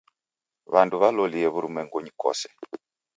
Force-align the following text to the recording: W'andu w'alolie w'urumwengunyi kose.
W'andu 0.73 0.95
w'alolie 1.01 1.47
w'urumwengunyi 1.53 2.11
kose. 2.21 2.47